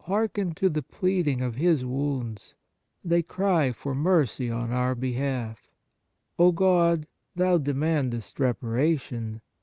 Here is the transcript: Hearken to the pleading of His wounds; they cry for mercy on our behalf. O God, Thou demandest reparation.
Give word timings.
Hearken 0.00 0.54
to 0.54 0.70
the 0.70 0.80
pleading 0.82 1.42
of 1.42 1.56
His 1.56 1.84
wounds; 1.84 2.54
they 3.04 3.22
cry 3.22 3.70
for 3.70 3.94
mercy 3.94 4.50
on 4.50 4.72
our 4.72 4.94
behalf. 4.94 5.68
O 6.38 6.52
God, 6.52 7.06
Thou 7.36 7.58
demandest 7.58 8.40
reparation. 8.40 9.42